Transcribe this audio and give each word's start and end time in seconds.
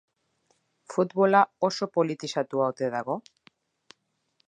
Futbola 0.93 1.43
oso 1.69 1.89
politizatuta 1.99 2.69
ote 2.73 2.93
dago? 2.97 3.23